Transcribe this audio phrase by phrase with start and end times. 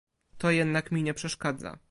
[0.37, 1.77] To jednak mi nie przeszkadza